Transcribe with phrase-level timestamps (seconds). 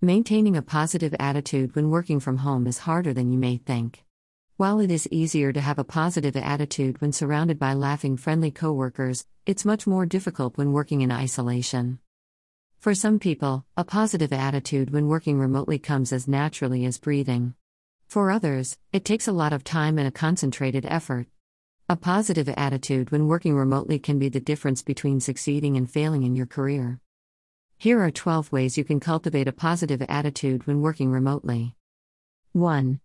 [0.00, 4.04] Maintaining a positive attitude when working from home is harder than you may think.
[4.56, 9.26] While it is easier to have a positive attitude when surrounded by laughing, friendly coworkers,
[9.44, 11.98] it's much more difficult when working in isolation.
[12.78, 17.54] For some people, a positive attitude when working remotely comes as naturally as breathing.
[18.06, 21.26] For others, it takes a lot of time and a concentrated effort.
[21.88, 26.36] A positive attitude when working remotely can be the difference between succeeding and failing in
[26.36, 27.00] your career.
[27.80, 31.76] Here are 12 ways you can cultivate a positive attitude when working remotely.
[32.50, 32.98] 1.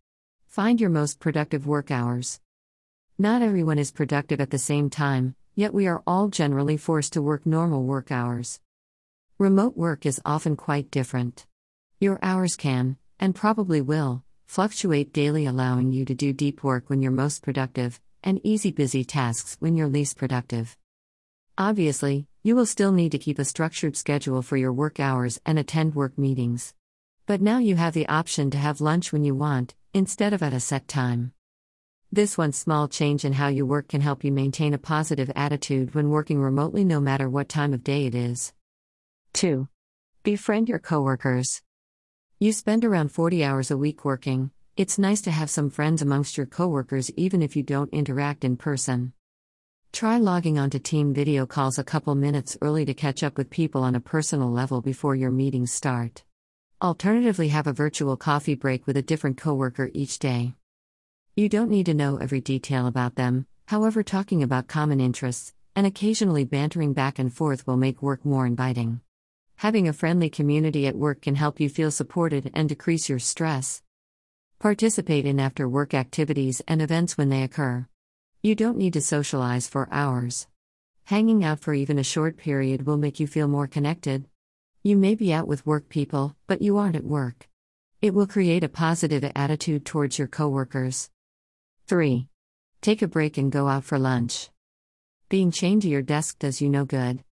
[0.48, 2.40] Find your most productive work hours.
[3.20, 7.22] Not everyone is productive at the same time, yet we are all generally forced to
[7.22, 8.62] work normal work hours.
[9.38, 11.46] Remote work is often quite different.
[12.00, 17.04] Your hours can, and probably will, fluctuate daily, allowing you to do deep work when
[17.04, 20.76] you're most productive, and easy busy tasks when you're least productive.
[21.58, 25.60] Obviously, you will still need to keep a structured schedule for your work hours and
[25.60, 26.74] attend work meetings.
[27.28, 30.54] But now you have the option to have lunch when you want, instead of at
[30.54, 31.32] a set time.
[32.12, 35.94] This one small change in how you work can help you maintain a positive attitude
[35.94, 38.52] when working remotely no matter what time of day it is.
[39.34, 39.68] 2.
[40.24, 41.62] Befriend your coworkers.
[42.40, 46.36] You spend around 40 hours a week working, it's nice to have some friends amongst
[46.36, 49.14] your coworkers even if you don't interact in person.
[49.94, 53.84] Try logging onto team video calls a couple minutes early to catch up with people
[53.84, 56.24] on a personal level before your meetings start.
[56.82, 60.56] Alternatively, have a virtual coffee break with a different coworker each day.
[61.36, 65.86] You don't need to know every detail about them, however, talking about common interests and
[65.86, 69.00] occasionally bantering back and forth will make work more inviting.
[69.58, 73.84] Having a friendly community at work can help you feel supported and decrease your stress.
[74.58, 77.86] Participate in after work activities and events when they occur.
[78.46, 80.48] You don't need to socialize for hours.
[81.06, 84.26] Hanging out for even a short period will make you feel more connected.
[84.84, 87.48] You may be out with work people, but you aren't at work.
[88.02, 91.10] It will create a positive attitude towards your coworkers.
[91.88, 92.28] 3.
[92.82, 94.50] Take a break and go out for lunch.
[95.30, 97.24] Being chained to your desk does you no good.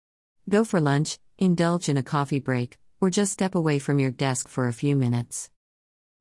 [0.49, 4.47] Go for lunch, indulge in a coffee break, or just step away from your desk
[4.47, 5.51] for a few minutes.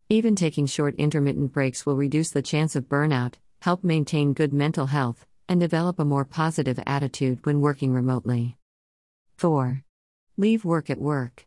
[0.10, 4.88] Even taking short intermittent breaks will reduce the chance of burnout, help maintain good mental
[4.88, 8.58] health, and develop a more positive attitude when working remotely.
[9.38, 9.84] 4.
[10.38, 11.46] Leave work at work.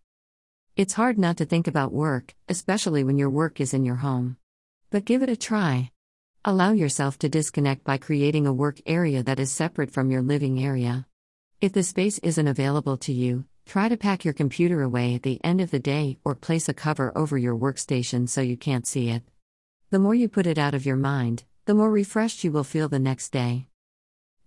[0.76, 4.36] It's hard not to think about work, especially when your work is in your home.
[4.90, 5.90] But give it a try.
[6.44, 10.62] Allow yourself to disconnect by creating a work area that is separate from your living
[10.62, 11.06] area.
[11.60, 15.42] If the space isn't available to you, Try to pack your computer away at the
[15.42, 19.08] end of the day or place a cover over your workstation so you can't see
[19.08, 19.22] it.
[19.90, 22.88] The more you put it out of your mind, the more refreshed you will feel
[22.88, 23.68] the next day.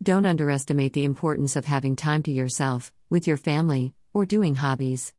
[0.04, 5.14] Don't underestimate the importance of having time to yourself, with your family, or doing hobbies.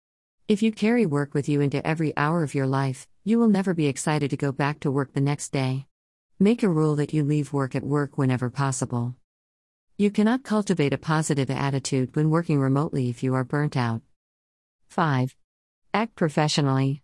[0.46, 3.72] If you carry work with you into every hour of your life, you will never
[3.72, 5.86] be excited to go back to work the next day.
[6.38, 9.14] Make a rule that you leave work at work whenever possible.
[9.96, 14.02] You cannot cultivate a positive attitude when working remotely if you are burnt out.
[14.88, 15.34] 5.
[15.94, 17.02] Act professionally.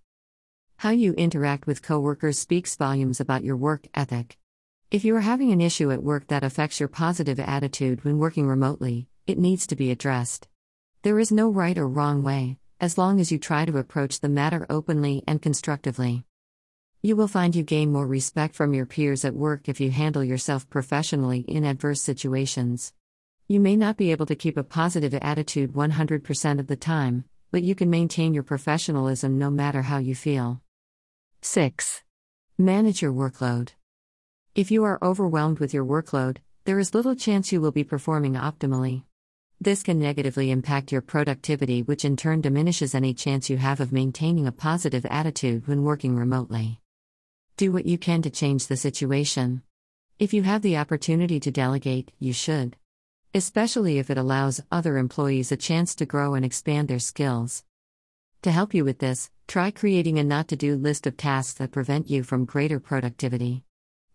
[0.76, 4.36] How you interact with coworkers speaks volumes about your work ethic.
[4.92, 8.46] If you are having an issue at work that affects your positive attitude when working
[8.46, 10.48] remotely, it needs to be addressed.
[11.00, 14.28] There is no right or wrong way, as long as you try to approach the
[14.28, 16.26] matter openly and constructively.
[17.00, 20.22] You will find you gain more respect from your peers at work if you handle
[20.22, 22.92] yourself professionally in adverse situations.
[23.48, 27.62] You may not be able to keep a positive attitude 100% of the time, but
[27.62, 30.60] you can maintain your professionalism no matter how you feel.
[31.40, 32.02] 6.
[32.58, 33.70] Manage your workload.
[34.54, 36.36] If you are overwhelmed with your workload,
[36.66, 39.04] there is little chance you will be performing optimally.
[39.58, 43.92] This can negatively impact your productivity, which in turn diminishes any chance you have of
[43.92, 46.80] maintaining a positive attitude when working remotely.
[47.56, 49.62] Do what you can to change the situation.
[50.18, 52.76] If you have the opportunity to delegate, you should.
[53.32, 57.64] Especially if it allows other employees a chance to grow and expand their skills.
[58.42, 61.72] To help you with this, try creating a not to do list of tasks that
[61.72, 63.64] prevent you from greater productivity.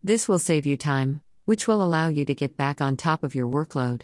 [0.04, 3.34] This will save you time, which will allow you to get back on top of
[3.34, 4.04] your workload.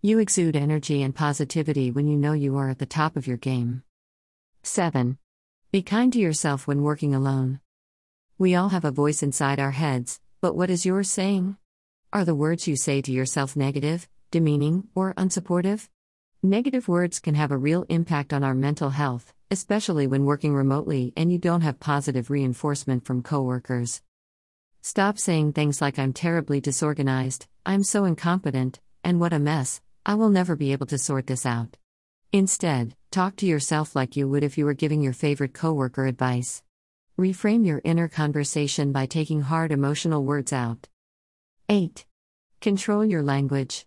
[0.00, 3.36] You exude energy and positivity when you know you are at the top of your
[3.36, 3.82] game.
[4.62, 5.18] 7.
[5.70, 7.60] Be kind to yourself when working alone.
[8.38, 11.56] We all have a voice inside our heads, but what is yours saying?
[12.12, 15.88] Are the words you say to yourself negative, demeaning, or unsupportive?
[16.42, 21.12] Negative words can have a real impact on our mental health, especially when working remotely
[21.14, 24.02] and you don't have positive reinforcement from coworkers.
[24.88, 30.14] Stop saying things like I'm terribly disorganized, I'm so incompetent, and what a mess, I
[30.14, 31.76] will never be able to sort this out.
[32.32, 36.62] Instead, talk to yourself like you would if you were giving your favorite coworker advice.
[37.18, 40.88] Reframe your inner conversation by taking hard emotional words out.
[41.68, 42.06] 8.
[42.60, 43.86] Control your language.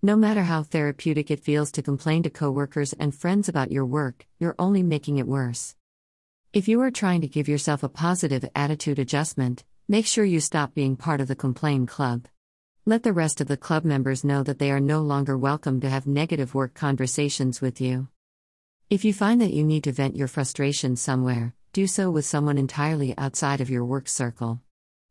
[0.00, 4.26] No matter how therapeutic it feels to complain to coworkers and friends about your work,
[4.38, 5.76] you're only making it worse.
[6.54, 10.72] If you are trying to give yourself a positive attitude adjustment, make sure you stop
[10.72, 12.26] being part of the complain club.
[12.86, 15.90] Let the rest of the club members know that they are no longer welcome to
[15.90, 18.08] have negative work conversations with you.
[18.88, 22.56] If you find that you need to vent your frustration somewhere, do so with someone
[22.56, 24.62] entirely outside of your work circle.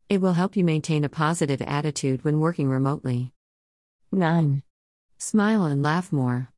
[0.08, 3.32] It will help you maintain a positive attitude when working remotely.
[4.10, 4.62] 9.
[5.18, 6.50] Smile and laugh more.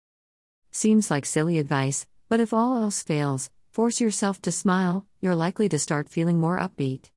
[0.71, 5.69] Seems like silly advice, but if all else fails, force yourself to smile, you're likely
[5.69, 7.11] to start feeling more upbeat.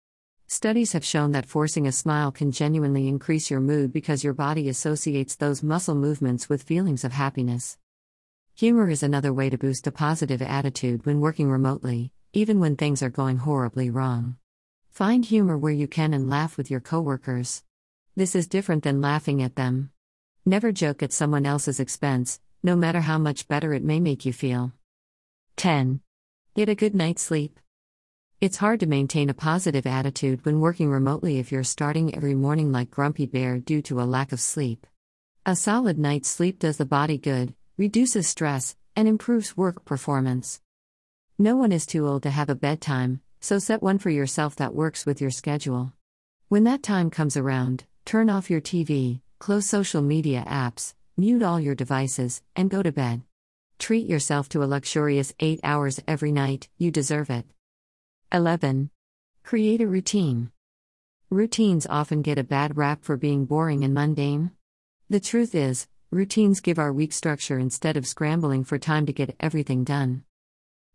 [0.51, 4.67] Studies have shown that forcing a smile can genuinely increase your mood because your body
[4.67, 7.77] associates those muscle movements with feelings of happiness.
[8.55, 13.03] Humor is another way to boost a positive attitude when working remotely, even when things
[13.03, 14.37] are going horribly wrong.
[14.89, 17.61] Find humor where you can and laugh with your coworkers.
[18.15, 19.91] This is different than laughing at them.
[20.47, 24.33] Never joke at someone else's expense, no matter how much better it may make you
[24.33, 24.71] feel.
[25.57, 25.99] 10.
[26.55, 27.59] Get a good night's sleep.
[28.41, 32.71] It's hard to maintain a positive attitude when working remotely if you're starting every morning
[32.71, 34.87] like Grumpy Bear due to a lack of sleep.
[35.45, 40.61] A solid night's sleep does the body good, reduces stress, and improves work performance.
[41.37, 44.73] No one is too old to have a bedtime, so set one for yourself that
[44.73, 45.91] works with your schedule.
[46.47, 51.59] When that time comes around, turn off your TV, close social media apps, mute all
[51.59, 53.21] your devices, and go to bed.
[53.79, 57.45] Treat yourself to a luxurious 8 hours every night, you deserve it.
[58.31, 58.91] 11.
[59.43, 60.51] Create a routine.
[61.31, 64.51] Routines often get a bad rap for being boring and mundane.
[65.09, 69.35] The truth is, routines give our week structure instead of scrambling for time to get
[69.39, 70.25] everything done.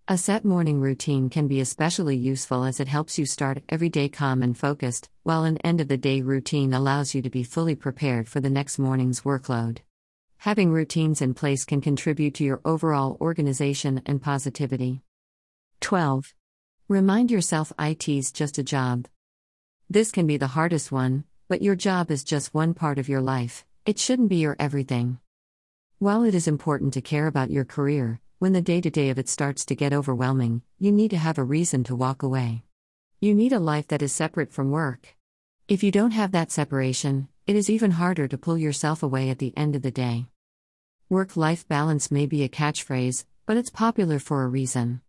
[0.06, 4.08] A set morning routine can be especially useful as it helps you start every day
[4.08, 7.75] calm and focused, while an end of the day routine allows you to be fully
[7.75, 9.78] prepared for the next morning's workload.
[10.38, 15.02] Having routines in place can contribute to your overall organization and positivity.
[15.81, 16.32] 12.
[16.88, 19.08] Remind yourself IT's just a job.
[19.88, 23.22] This can be the hardest one, but your job is just one part of your
[23.22, 25.19] life, it shouldn't be your everything.
[25.98, 29.19] While it is important to care about your career, when the day to day of
[29.19, 32.64] it starts to get overwhelming, you need to have a reason to walk away.
[33.19, 35.16] You need a life that is separate from work.
[35.66, 39.38] If you don't have that separation, it is even harder to pull yourself away at
[39.38, 40.26] the end of the day.
[41.08, 45.00] Work life balance may be a catchphrase, but it's popular for a reason.